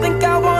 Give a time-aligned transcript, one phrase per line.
[0.00, 0.57] think I wanna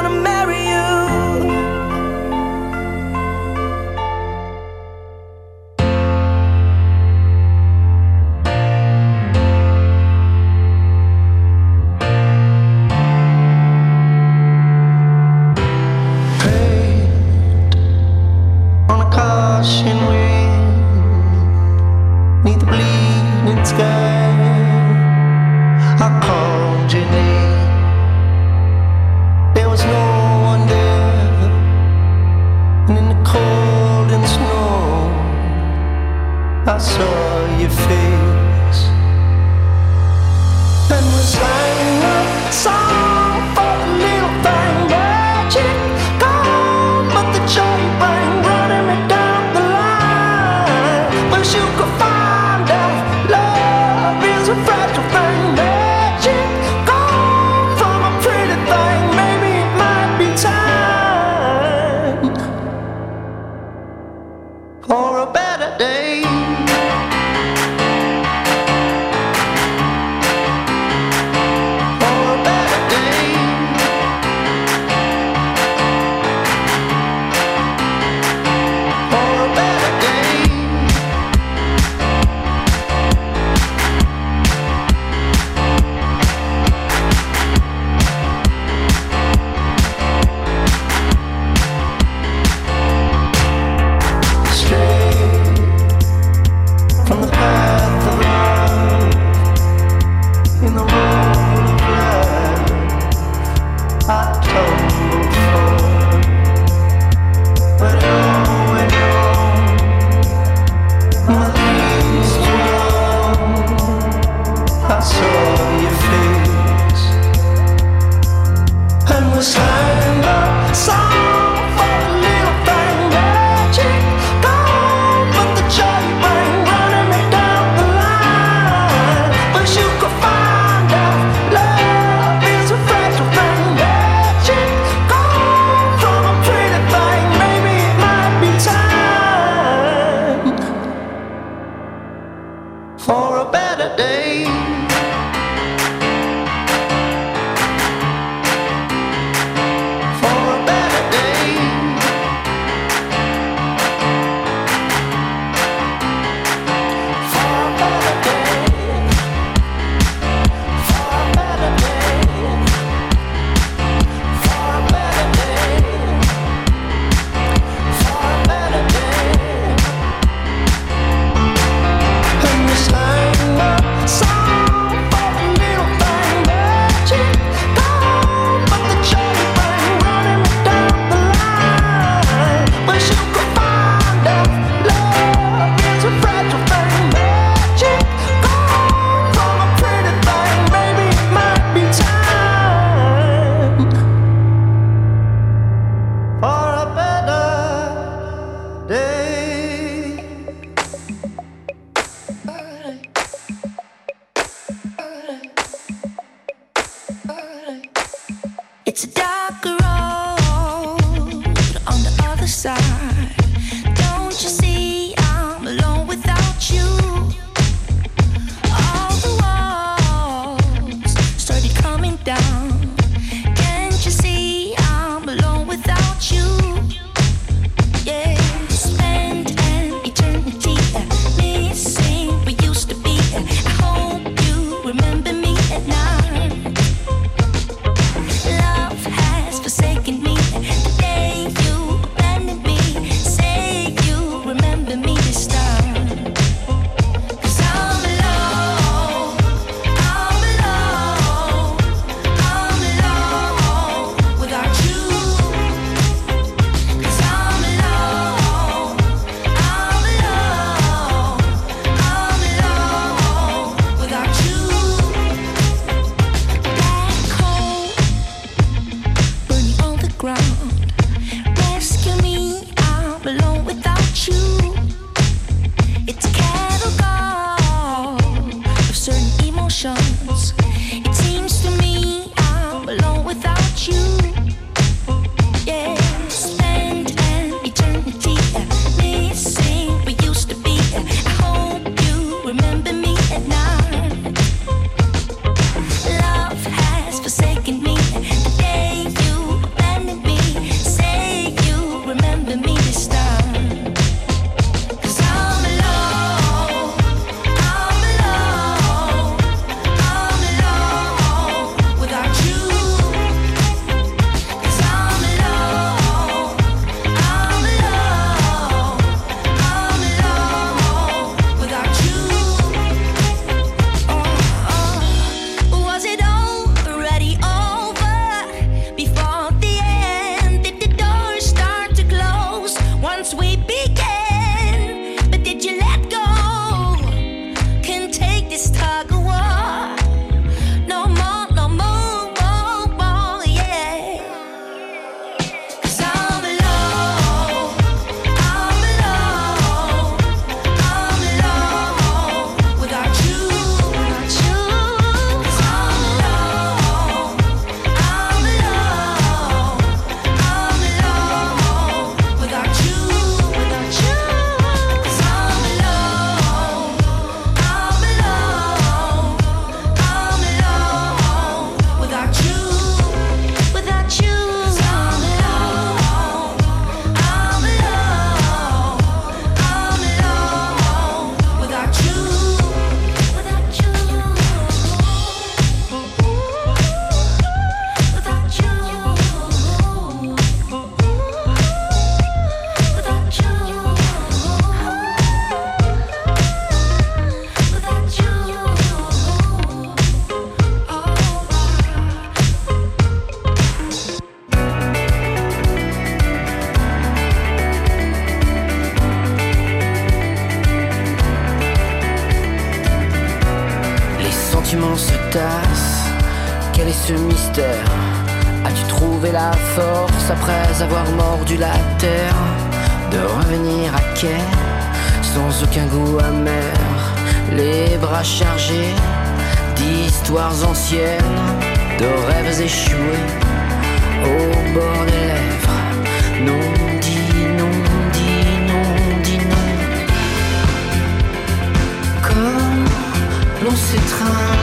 [444.07, 444.58] train.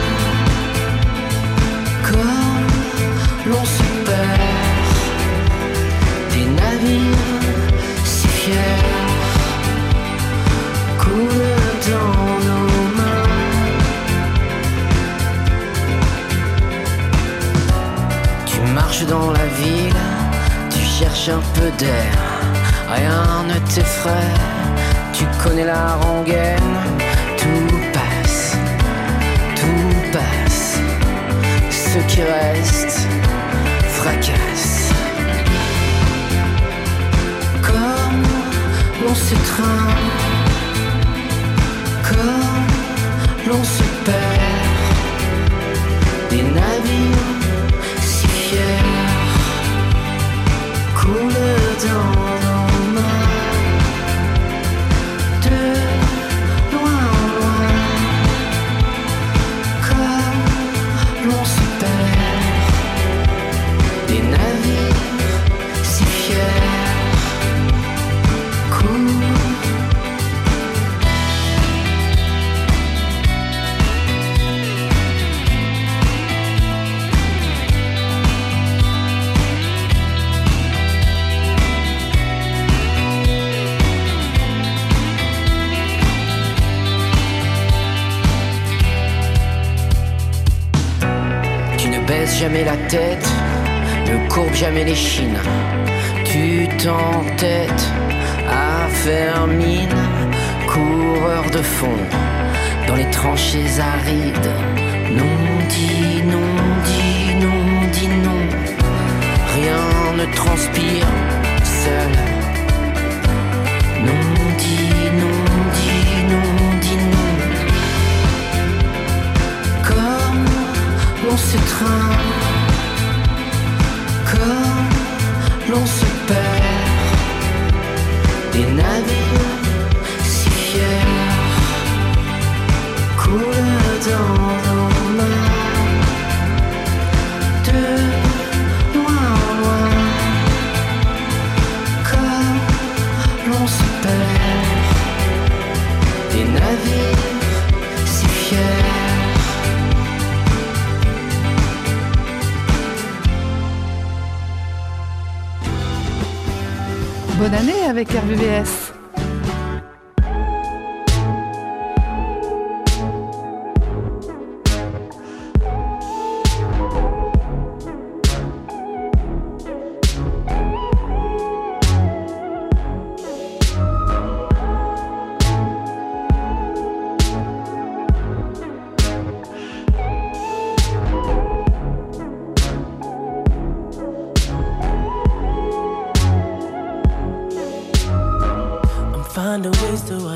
[44.06, 44.25] Ne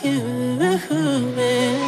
[0.00, 1.83] human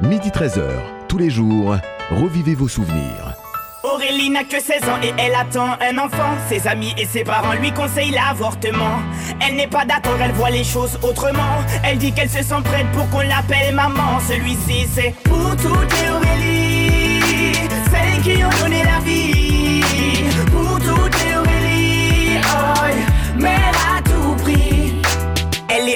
[0.00, 0.62] Midi 13h,
[1.08, 1.76] tous les jours,
[2.10, 3.34] revivez vos souvenirs.
[3.82, 6.36] Aurélie n'a que 16 ans et elle attend un enfant.
[6.48, 9.00] Ses amis et ses parents lui conseillent l'avortement.
[9.40, 11.64] Elle n'est pas d'accord, elle voit les choses autrement.
[11.82, 14.20] Elle dit qu'elle se sent prête pour qu'on l'appelle maman.
[14.28, 17.52] Celui-ci c'est pour toutes les Aurélie,
[17.90, 19.19] celles qui ont donné la vie.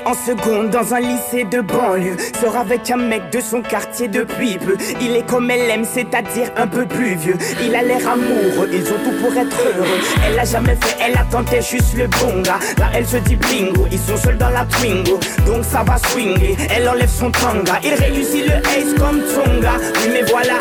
[0.04, 2.16] En seconde dans un lycée de banlieue.
[2.40, 6.50] Sort avec un mec de son quartier depuis peu Il est comme elle aime, c'est-à-dire
[6.56, 7.36] un peu plus vieux.
[7.62, 10.00] Il a l'air amoureux, ils ont tout pour être heureux.
[10.26, 12.58] Elle a jamais fait, elle a tenté juste le bon gars.
[12.78, 15.18] Là elle se dit bingo, ils sont seuls dans la Twingo.
[15.46, 20.10] Donc ça va swinguer, elle enlève son tanga Il réussit le ace comme Tonga Oui
[20.12, 20.58] mais voilà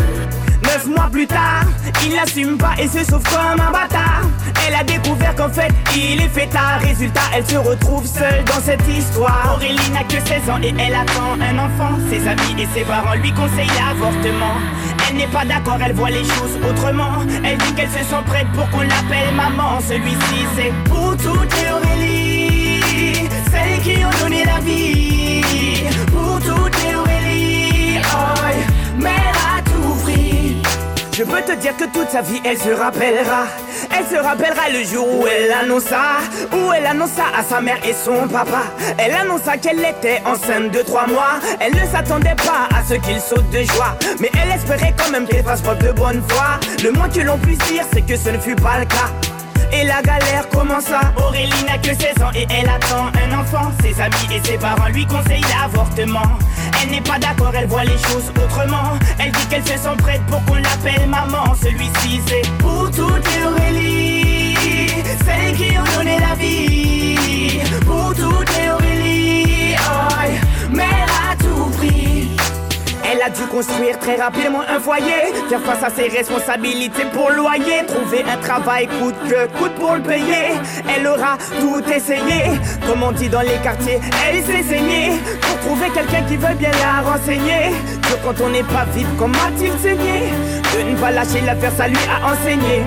[0.74, 1.66] Neuf mois plus tard,
[2.04, 4.24] il n'assume pas et se sauve comme un bâtard.
[4.66, 6.80] Elle a découvert qu'en fait, il est fêtard.
[6.82, 9.54] Résultat, elle se retrouve seule dans cette histoire.
[9.56, 12.00] Aurélie n'a que 16 ans et elle attend un enfant.
[12.10, 14.58] Ses amis et ses parents lui conseillent l'avortement.
[15.08, 17.22] Elle n'est pas d'accord, elle voit les choses autrement.
[17.44, 19.80] Elle dit qu'elle se sent prête pour qu'on l'appelle maman.
[19.88, 25.13] Celui-ci, c'est pour toutes les Aurélie, celles qui ont donné la vie.
[31.16, 33.46] Je peux te dire que toute sa vie, elle se rappellera.
[33.96, 36.18] Elle se rappellera le jour où elle annonça,
[36.52, 38.64] où elle annonça à sa mère et son papa.
[38.98, 41.40] Elle annonça qu'elle était enceinte de trois mois.
[41.60, 45.28] Elle ne s'attendait pas à ce qu'il saute de joie, mais elle espérait quand même
[45.28, 46.60] qu'elle fasse preuve de bonne foi.
[46.84, 49.33] Le moins que l'on puisse dire, c'est que ce ne fut pas le cas.
[49.74, 51.02] Et la galère commença.
[51.18, 53.72] Aurélie n'a que 16 ans et elle attend un enfant.
[53.82, 56.38] Ses amis et ses parents lui conseillent l'avortement.
[56.82, 59.00] Elle n'est pas d'accord, elle voit les choses autrement.
[59.20, 61.56] Elle dit qu'elle se sent prête pour qu'on l'appelle maman.
[61.62, 64.56] Celui-ci c'est pour toutes les Aurélie,
[65.26, 66.64] celles qui ont donné la vie.
[73.26, 78.26] A dû construire très rapidement un foyer, faire face à ses responsabilités pour loyer, trouver
[78.30, 80.52] un travail coûte que coûte pour le payer.
[80.94, 85.90] Elle aura tout essayé, comme on dit dans les quartiers, elle s'est saignée pour trouver
[85.94, 87.72] quelqu'un qui veut bien la renseigner.
[88.02, 90.34] Que quand on n'est pas vite, comme a-t-il saigné?
[90.76, 92.84] De ne pas lâcher l'affaire, ça lui a enseigné.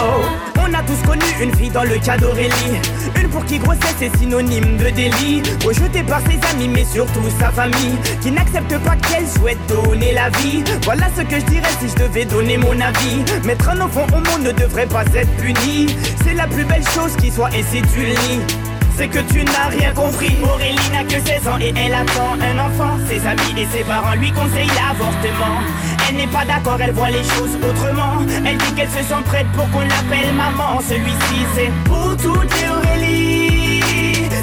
[0.00, 0.22] Oh.
[0.60, 2.80] On a tous connu une fille dans le cas d'Aurélie.
[3.20, 5.42] Une pour qui grossesse est synonyme de délit.
[5.64, 7.96] Rejetée par ses amis mais surtout sa famille.
[8.20, 10.62] Qui n'accepte pas qu'elle souhaite donner la vie.
[10.84, 13.24] Voilà ce que je dirais si je devais donner mon avis.
[13.44, 15.96] Mettre un enfant au monde ne devrait pas être puni.
[16.24, 18.14] C'est la plus belle chose qui soit et si tu le
[18.98, 20.36] c'est que tu n'as rien compris.
[20.42, 22.98] Aurélie n'a que 16 ans et elle attend un enfant.
[23.08, 25.60] Ses amis et ses parents lui conseillent l'avortement.
[26.08, 28.14] Elle n'est pas d'accord, elle voit les choses autrement.
[28.44, 30.80] Elle dit qu'elle se sent prête pour qu'on l'appelle maman.
[30.80, 33.82] Celui-ci, c'est pour toutes les Aurélie,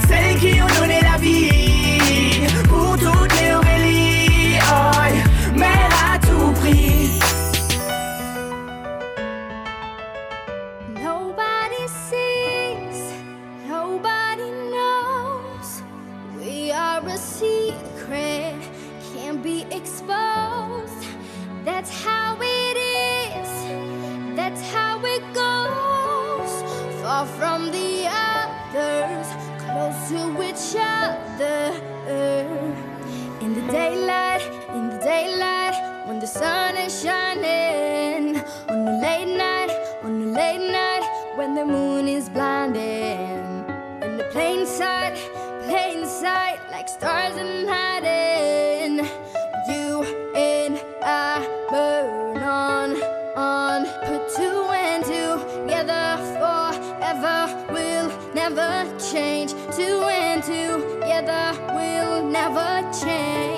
[0.07, 2.47] celles qui ont donné la vie.
[2.69, 7.04] Pour toutes les Aurélie, oh, mère à tout prix.
[21.85, 22.77] That's how it
[23.37, 26.63] is, that's how it goes.
[27.03, 29.27] Far from the others,
[29.61, 31.77] close to each other.
[33.39, 38.41] In the daylight, in the daylight, when the sun is shining.
[38.67, 39.69] On the late night,
[40.01, 41.03] on the late night,
[41.35, 43.29] when the moon is blinding.
[44.01, 45.17] In the plain sight,
[45.67, 47.54] plain sight, like stars in
[58.35, 59.51] never change.
[59.77, 61.57] Two and two together.
[61.73, 63.54] We'll never change.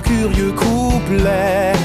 [0.00, 1.79] curieux couplet.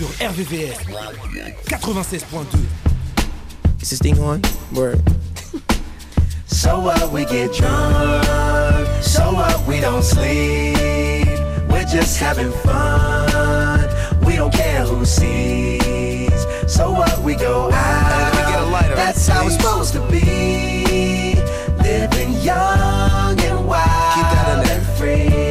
[0.00, 0.78] Sur RVVS
[1.68, 2.56] 96.2.
[3.82, 4.40] Is this thing on?
[4.74, 5.02] Word.
[6.46, 8.24] So what we get drunk,
[9.02, 11.28] so what we don't sleep.
[11.70, 13.88] We're just having fun.
[14.26, 16.44] We don't care who sees.
[16.66, 18.32] So what we go out.
[18.32, 21.36] we get a lighter, That's how it's supposed to be.
[21.82, 24.78] Living young and wild Keep that in there.
[24.78, 25.49] and free.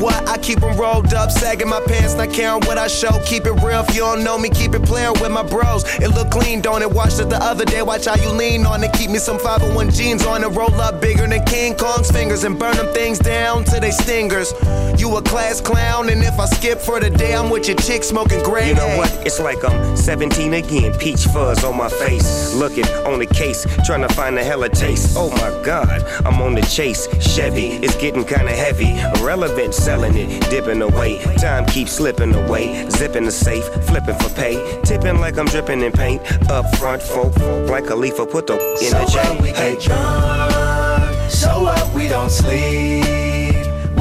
[0.00, 0.28] What?
[0.28, 3.18] I keep them rolled up, sagging my pants, not caring what I show.
[3.24, 5.84] Keep it real if you don't know me, keep it playing with my bros.
[5.96, 6.90] It look clean, don't it?
[6.90, 8.92] Watched it the other day, watch how you lean on it.
[8.92, 12.58] Keep me some 501 jeans on it, roll up bigger than King Kong's fingers and
[12.58, 14.52] burn them things down to they stingers.
[14.98, 18.02] You a class clown, and if I skip for the day, I'm with your chick
[18.02, 18.68] smoking gray.
[18.68, 19.10] You know what?
[19.26, 20.94] It's like I'm 17 again.
[20.98, 22.54] Peach fuzz on my face.
[22.54, 25.16] Looking on the case, trying to find a hella taste.
[25.16, 27.06] Oh my god, I'm on the chase.
[27.20, 28.98] Chevy, it's getting kinda heavy.
[29.20, 31.18] Irrelevant, selling it, dipping away.
[31.36, 32.88] Time keeps slipping away.
[32.90, 34.80] Zipping the safe, flipping for pay.
[34.82, 36.22] Tipping like I'm dripping in paint.
[36.50, 37.36] Up front, folk,
[37.68, 39.54] like a leaf, put the in So the what we J.
[39.54, 39.74] Hey.
[39.74, 43.25] get drunk, so what we don't sleep.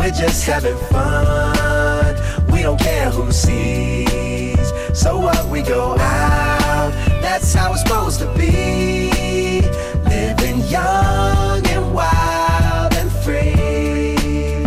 [0.06, 2.16] We're just having fun.
[2.52, 4.72] We don't care who sees.
[4.94, 6.92] So what we go out.
[7.24, 9.62] That's how it's supposed to be.
[10.08, 14.66] Living young and wild and free.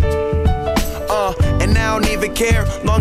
[1.08, 2.66] Uh, and I don't even care.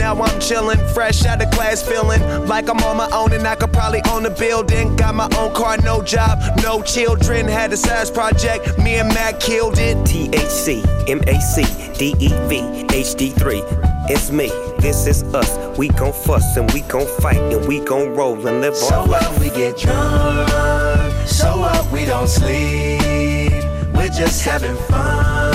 [0.00, 3.54] Now I'm chillin', fresh out of class, feeling like I'm on my own and I
[3.54, 4.96] could probably own a building.
[4.96, 7.46] Got my own car, no job, no children.
[7.46, 9.98] Had a size project, me and Mac killed it.
[9.98, 11.66] THC, MAC,
[11.98, 14.08] DEV, HD3.
[14.08, 15.50] It's me, this is us.
[15.78, 19.06] We gon' fuss and we gon' fight and we gon' roll and live So our
[19.06, 19.30] life.
[19.32, 20.48] what we get drunk,
[21.28, 23.00] so what we don't sleep.
[23.94, 25.54] We're just having fun,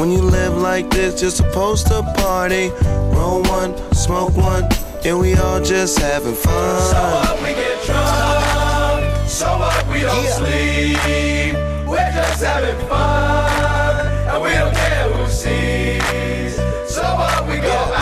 [0.00, 2.70] When you live like this, you're supposed to party.
[3.14, 4.66] Roll one, smoke one,
[5.04, 6.80] and we all just having fun.
[6.80, 11.54] So what we get drunk, so what we don't sleep.
[11.86, 16.56] We're just having fun, and we don't care who sees.
[16.90, 17.99] So what we go out,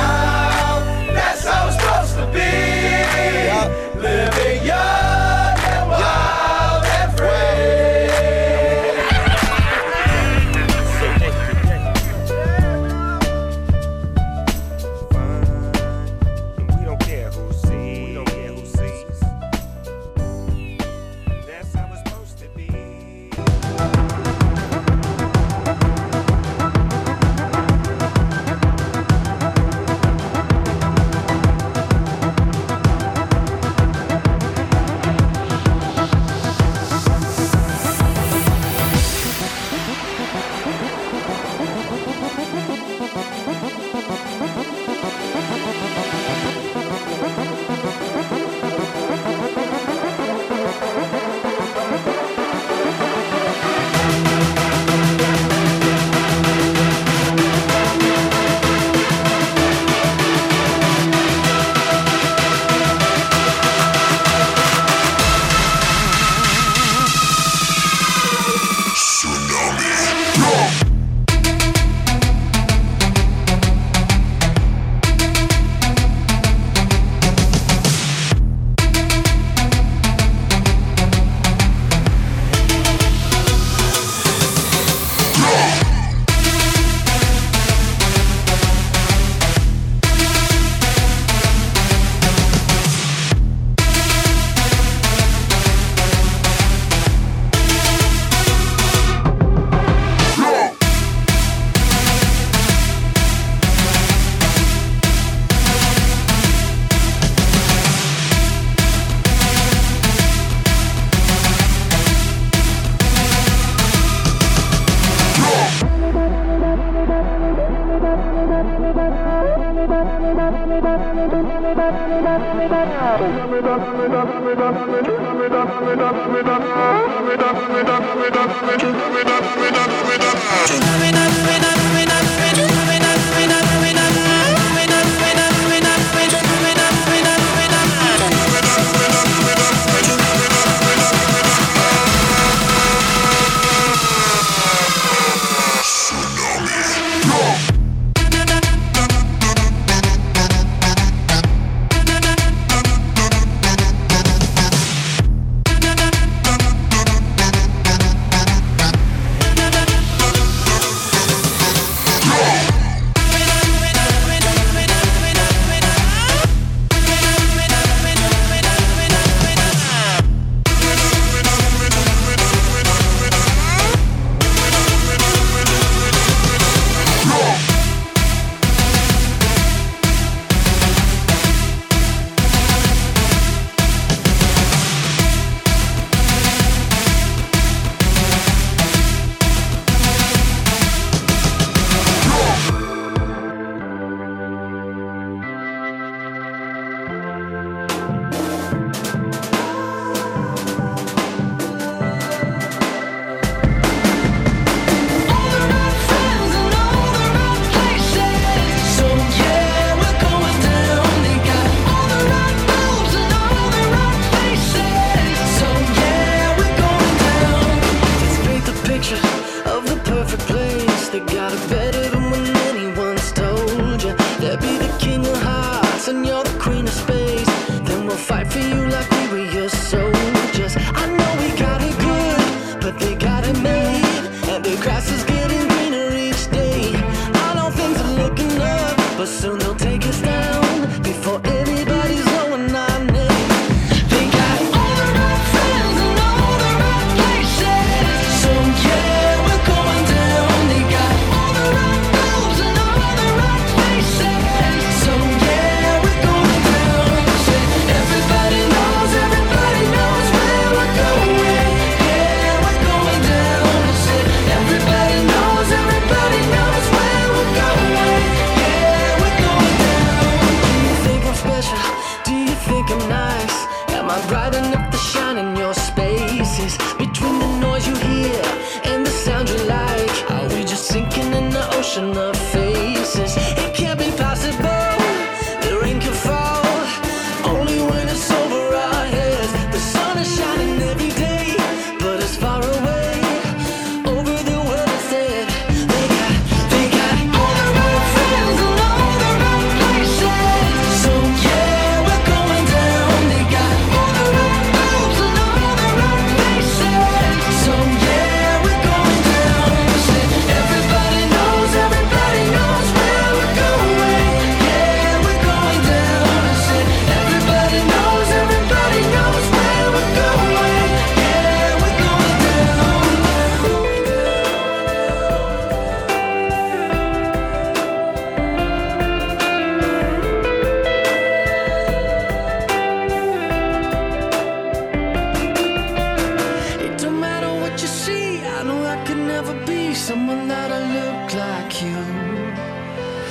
[122.69, 123.59] Tsunami,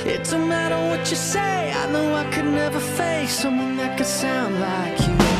[0.08, 4.06] It don't matter what you say, I know I could never face someone that could
[4.06, 5.37] sound like you.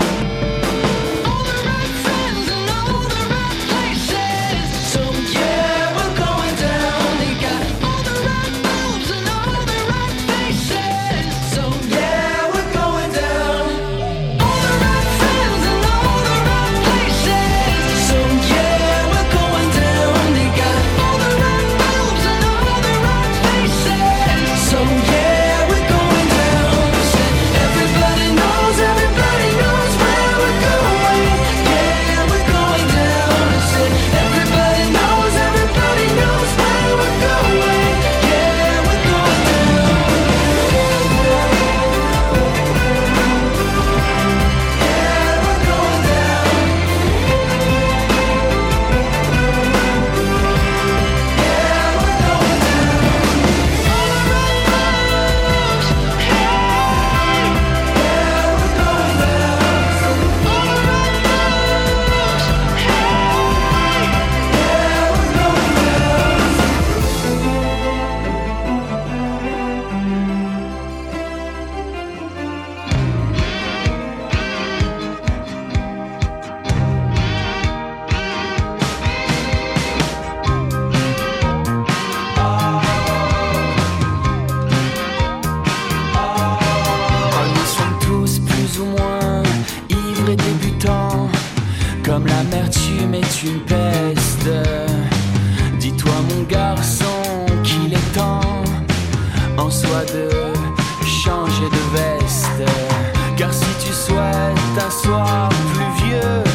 [104.91, 106.48] soir pluvieux.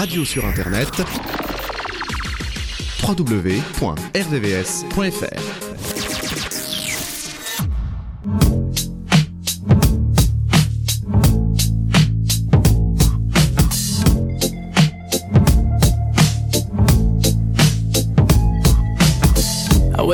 [0.00, 1.02] Radio sur Internet
[3.02, 4.10] www.rdvs.fr.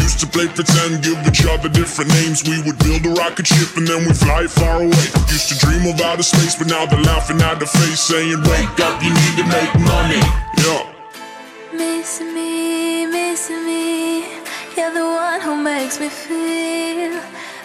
[0.00, 2.42] Used to play pretend, give each other different names.
[2.44, 5.06] We would build a rocket ship and then we fly far away.
[5.28, 8.80] Used to dream of outer space, but now they're laughing at the face, saying, Wake
[8.80, 10.22] up, you need to make money.
[10.64, 10.82] Yeah.
[11.72, 14.40] Missing me, missing me.
[14.76, 17.20] You're the one who makes me feel,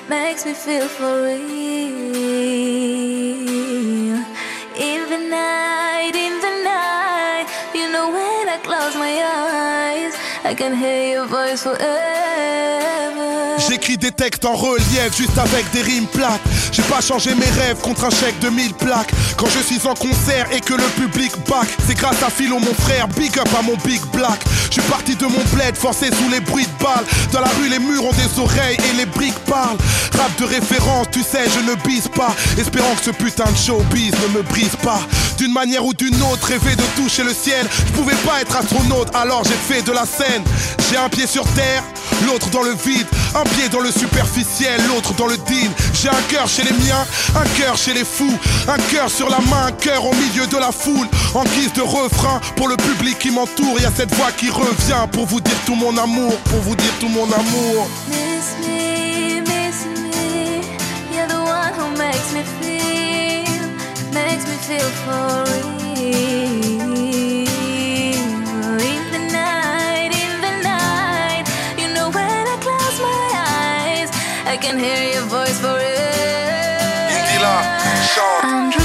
[0.09, 3.04] makes me feel for real.
[10.45, 12.84] I can hear your voice forever.
[13.67, 16.41] J'écris des textes en relief, juste avec des rimes plates.
[16.71, 19.11] J'ai pas changé mes rêves contre un chèque de 1000 plaques.
[19.37, 22.73] Quand je suis en concert et que le public back, c'est grâce à Philo, mon
[22.73, 23.07] frère.
[23.07, 24.39] Big up à mon big black.
[24.65, 27.05] Je suis parti de mon bled, forcé sous les bruits de balles.
[27.31, 29.77] Dans la rue, les murs ont des oreilles et les briques parlent.
[30.17, 32.35] Rap de référence, tu sais, je ne bise pas.
[32.57, 34.99] Espérant que ce putain de showbiz ne me brise pas.
[35.37, 37.65] D'une manière ou d'une autre, rêver de toucher le ciel.
[37.87, 40.43] Je pouvais pas être astronaute, alors j'ai fait de la scène.
[40.89, 41.83] J'ai un pied sur terre,
[42.25, 43.07] l'autre dans le vide.
[43.35, 45.71] Un pied dans le superficiel, l'autre dans le dean.
[45.93, 48.37] J'ai un cœur chez les miens, un cœur chez les fous.
[48.67, 51.07] Un cœur sur la main, un cœur au milieu de la foule.
[51.33, 55.05] En guise de refrain, pour le public qui m'entoure, y a cette voix qui revient
[55.11, 57.89] pour vous dire tout mon amour, pour vous dire tout mon amour.
[74.55, 76.15] I can hear your voice forever.
[78.41, 78.84] I'm dreaming,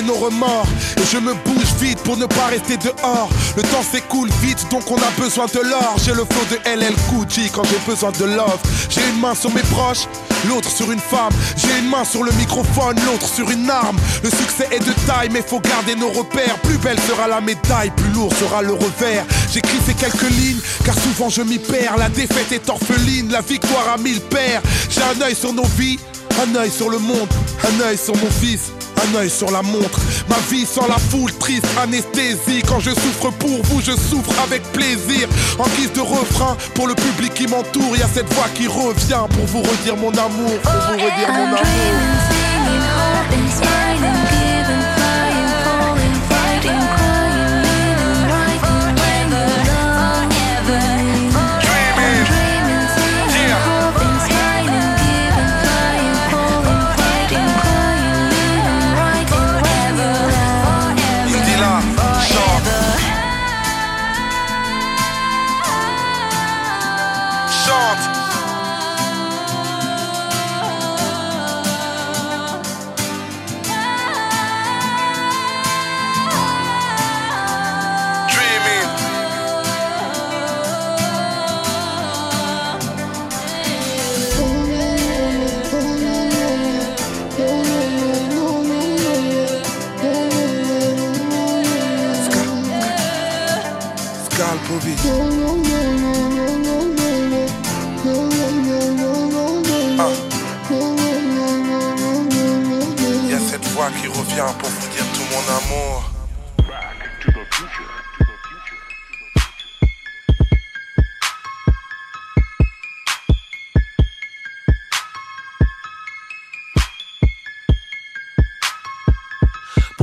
[0.00, 0.66] et nos remords.
[1.10, 3.28] Je me bouge vite pour ne pas rester dehors.
[3.56, 5.96] Le temps s'écoule vite, donc on a besoin de l'or.
[6.04, 8.58] J'ai le flow de LL Gucci quand j'ai besoin de love.
[8.88, 10.06] J'ai une main sur mes proches,
[10.48, 11.32] l'autre sur une femme.
[11.56, 13.98] J'ai une main sur le microphone, l'autre sur une arme.
[14.22, 16.56] Le succès est de taille, mais faut garder nos repères.
[16.62, 19.24] Plus belle sera la médaille, plus lourd sera le revers.
[19.52, 21.96] J'écris ces quelques lignes, car souvent je m'y perds.
[21.98, 24.62] La défaite est orpheline, la victoire a mille pères.
[24.88, 25.98] J'ai un œil sur nos vies,
[26.42, 27.28] un œil sur le monde,
[27.64, 28.72] un œil sur mon fils.
[29.02, 29.98] Un œil sur la montre,
[30.28, 32.62] ma vie sans la foule, triste anesthésie.
[32.66, 35.28] Quand je souffre pour vous, je souffre avec plaisir.
[35.58, 38.66] En guise de refrain, pour le public qui m'entoure, il y a cette voix qui
[38.66, 41.60] revient pour vous redire mon amour, pour vous redire mon amour.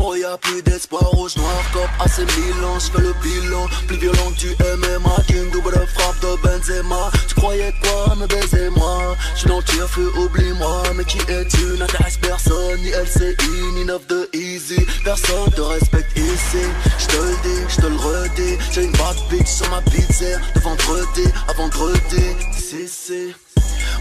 [0.08, 4.32] Pour y a plus d'espoir, rouge, noir, cop, AC Milan, j'fais le bilan, plus violent
[4.32, 9.50] que du MMA, King double frappe de Benzema, tu croyais quoi me baiser moi, j'suis
[9.50, 13.36] dans le tire-feu, oublie-moi, mais qui es-tu, n'intéresse personne, ni LCI,
[13.76, 16.64] ni 9 de Easy, personne te respecte ici,
[17.00, 21.28] j'te le dis, j'te le redis, j'ai une bad bitch sur ma pizza, de vendredi
[21.50, 23.34] à vendredi, si si,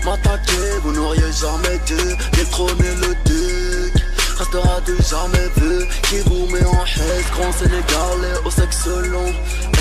[0.05, 1.97] m'attaquer, vous n'auriez jamais dû,
[2.37, 3.76] détrôner le duc,
[4.39, 9.33] restera du jamais vu Qui vous met en haise, grand sénégalais au sexe long.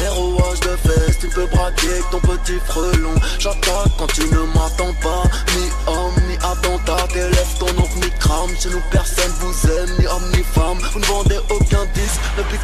[0.10, 3.16] ROH de fesses, tu peux braquer ton petit frelon.
[3.40, 5.24] J'attaque quand tu ne m'attends pas.
[5.56, 8.52] Ni homme, ni attentat, t'élèves ton nom ni crame.
[8.60, 10.78] Chez nous personne vous aime, ni homme ni femme.
[10.94, 12.60] Vous ne vendez aucun disque, ne plus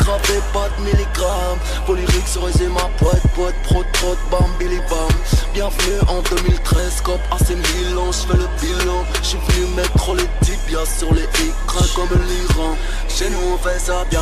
[0.53, 5.09] pas de milligrammes Vos lyriques sur ma poète, poète, prot, prot, bam, billy bam.
[5.53, 9.03] Bienvenue en 2013, cop assez Milan, j'fais le bilan.
[9.23, 12.75] J'suis venu mettre les tibias sur les écrans comme l'Iran
[13.07, 14.21] Chez nous on fait ça bien,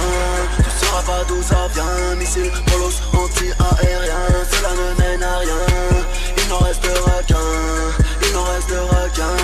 [0.58, 2.16] tu sauras pas d'où ça vient.
[2.16, 5.62] Missile, polos, anti-aérien, cela ne mène à rien.
[6.38, 7.36] Il n'en restera qu'un,
[8.24, 9.38] il n'en restera qu'un.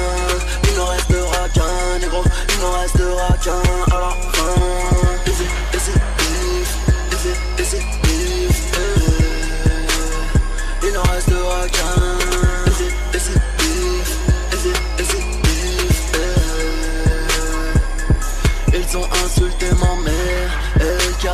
[0.67, 3.95] Il n'en restera qu'un, négro, il n'en restera qu'un.
[3.95, 4.75] À la fin.
[10.87, 12.04] Il n'en restera qu'un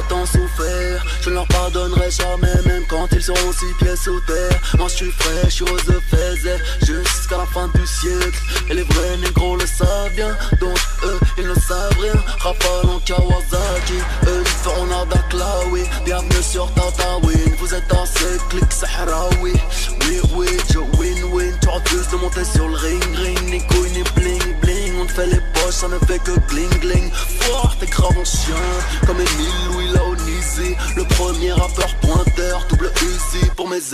[0.09, 1.05] tant souffert.
[1.21, 4.61] Je ne leur pardonnerai jamais, même quand ils seront six pieds sous terre.
[4.77, 5.81] Moi je suis frais, je suis rose
[6.81, 8.39] jusqu'à la fin du siècle.
[8.69, 12.13] Et les vrais négros le savent bien, donc eux ils ne savent rien.
[12.39, 15.21] Rafale en Kawasaki, eux ils feront nada
[15.71, 15.83] oui.
[16.05, 19.53] Bienvenue sur Tatawin, vous êtes assez clic Sahraoui.
[20.01, 21.53] Oui, oui, je win-win.
[21.61, 24.99] Tu refuses de monter sur le ring, ring, ni couille, ni bling, bling.
[25.01, 27.11] On te fait les poches, ça ne fait que gling, gling.
[27.39, 28.55] Fort, t'es grave en chien,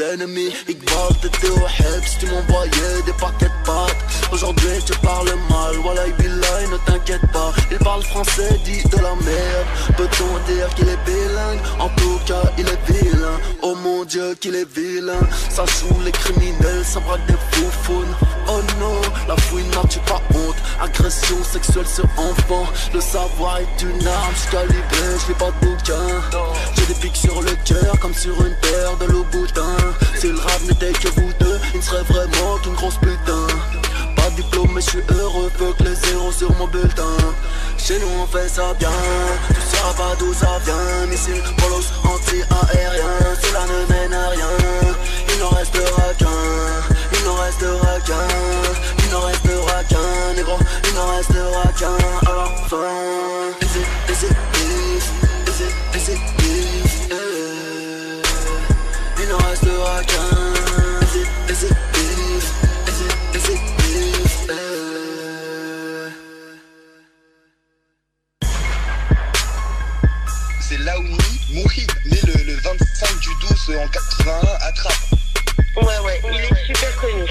[0.02, 0.54] Ennemis.
[0.68, 4.04] Iqbal, t'étais au help si tu m'envoyais des paquets de pâtes.
[4.32, 7.52] Aujourd'hui, tu parles mal, voilà, Bilal, ne t'inquiète pas.
[7.72, 9.68] Il parle français, dit de la merde.
[9.96, 11.60] Peut-on dire qu'il est bilingue?
[11.80, 13.40] En tout cas, il est vilain.
[13.62, 15.24] Oh mon dieu, qu'il est vilain.
[15.50, 18.16] Ça joue les criminels, ça braque des foufounes.
[18.50, 20.57] Oh non, la fouine n'a tu pas honte?
[20.80, 22.66] Agression sexuelle sur enfant.
[22.94, 26.22] Le savoir est une arme, je calibré, je pas de bouquin.
[26.76, 29.76] J'ai des pics sur le cœur, comme sur une paire de loup-boutin.
[30.16, 33.48] Si le rap n'était que vous deux, il serait vraiment qu'une grosse putain.
[34.16, 37.18] Pas de diplôme, mais je suis heureux, peu que les zéros sur mon bulletin.
[37.78, 38.92] Chez nous, on fait ça bien,
[39.48, 41.08] tu sauras pas d'où ça vient.
[41.08, 44.50] Missile, polos, anti-aérien, cela ne mène à rien.
[45.34, 46.28] Il n'en restera qu'un,
[47.14, 51.96] il n'en restera qu'un, il n'en restera qu'un, négro, il n'en restera qu'un.
[52.30, 52.52] Alors,
[59.18, 63.54] Il n'en restera qu'un, easy, easy, easy, easy,
[63.86, 64.48] easy,
[70.60, 71.18] c'est Laouni
[71.54, 74.34] Mouhid, né le, le, 25 du 12 en 81,
[74.68, 74.94] attrape.
[75.78, 77.26] Ouais, ouais, il est super connu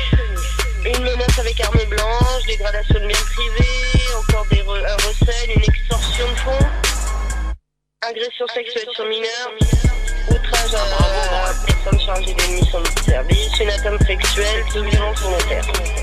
[0.86, 6.24] une menace avec arme blanche, dégradation de biens privés, encore des un recel, une extorsion
[6.28, 6.66] de fonds,
[8.02, 9.50] agression sexuelle sur mineur,
[10.30, 15.95] outrage à, ah, bravo, personne chargée d'une mission de service, une atteinte sexuelle, violence volontaire.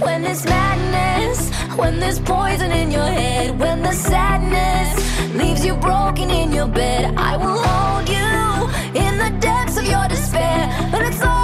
[0.00, 4.90] When there's madness, when there's poison in your head, when the sadness
[5.34, 10.06] leaves you broken in your bed, I will hold you in the depths of your
[10.08, 10.68] despair.
[10.90, 11.41] But it's all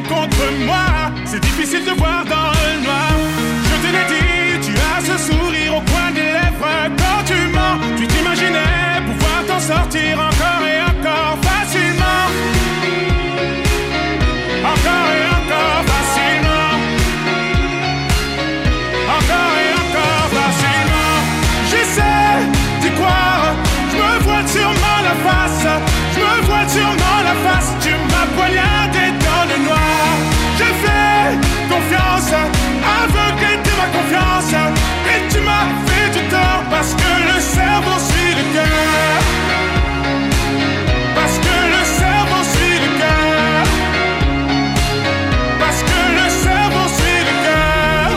[0.00, 1.12] contre moi.
[1.24, 3.12] C'est difficile de voir dans le noir.
[3.68, 6.90] Je te l'ai dit, tu as ce sourire au coin des lèvres.
[6.96, 12.24] Quand tu mens, tu t'imaginais pouvoir t'en sortir encore et encore facilement.
[14.72, 16.72] Encore et encore facilement.
[19.16, 21.14] Encore et encore facilement.
[21.70, 22.38] J'essaie
[22.80, 23.54] d'y croire.
[23.90, 25.66] Je me vois sûrement la face.
[26.14, 27.72] Je me vois sûrement la face.
[27.80, 28.81] Tu m'as poignardé.
[35.32, 39.20] tu m'as fait du tort parce que le cerveau suit le cœur.
[41.14, 43.64] Parce que le cerveau suit le cœur.
[45.62, 48.10] Parce que le cerveau suit le cœur.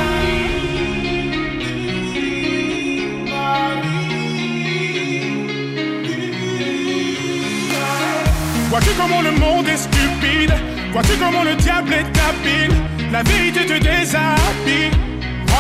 [8.70, 10.54] Vois-tu comment le monde est stupide?
[10.92, 12.76] Vois-tu comment le diable est habile?
[13.12, 15.15] La vérité te déshabille.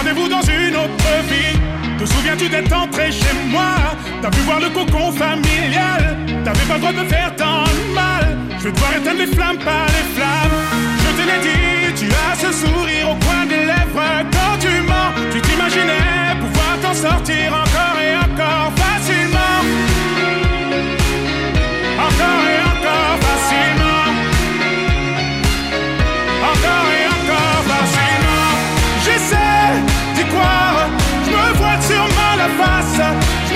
[0.05, 1.57] Rendez-vous dans une autre vie.
[1.97, 3.73] Te souviens-tu d'être entré chez moi?
[4.21, 6.15] T'as pu voir le cocon familial?
[6.43, 8.37] T'avais pas le droit de faire tant de mal.
[8.59, 10.61] Je vais devoir éteindre les flammes par les flammes.
[10.99, 15.11] Je te l'ai dit, tu as ce sourire au coin des lèvres quand tu mens.
[15.31, 19.94] Tu t'imaginais pouvoir t'en sortir encore et encore facilement.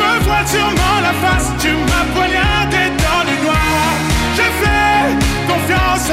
[0.10, 1.51] Me vois sûrement la face.
[1.60, 3.89] Tu m'as poignardé dans le noir.
[4.36, 5.05] J'ai fait
[5.47, 6.12] confiance.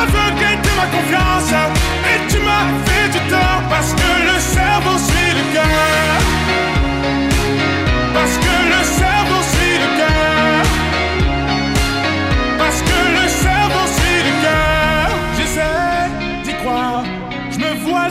[0.00, 1.52] Aveuglé de ma confiance.
[2.10, 6.19] Et tu m'as fait du tort parce que le cerveau suit le cœur.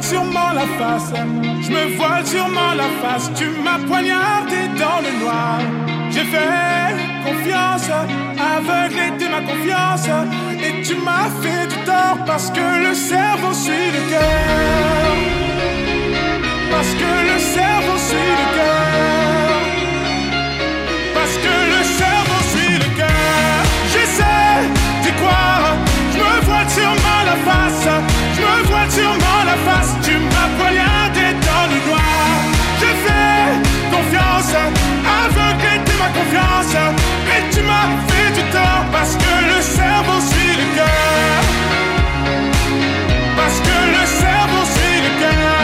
[0.10, 1.14] Sûrement la face.
[1.62, 3.30] Je me voile sûrement la face.
[3.36, 5.60] Tu m'as poignardé dans le noir.
[6.14, 6.96] J'ai fait
[7.26, 7.88] confiance,
[8.56, 10.08] aveuglé de ma confiance.
[10.66, 15.12] Et tu m'as fait du tort parce que le cerveau suit le cœur.
[16.72, 19.62] Parce que le cerveau suit le cœur.
[21.18, 23.58] Parce que le cerveau suit le cœur.
[23.92, 24.60] J'essaie
[25.04, 25.76] d'y croire.
[26.14, 28.09] Je me vois sûrement la face
[28.60, 32.30] revois sûrement la face, tu m'as poignardé dans le noir.
[32.82, 33.42] Je fais
[33.92, 34.54] confiance,
[35.24, 36.76] aveuglé de ma confiance,
[37.34, 41.40] et tu m'as fait du tort parce que le cerveau suit le cœur.
[43.38, 45.59] Parce que le cerveau suit le cœur.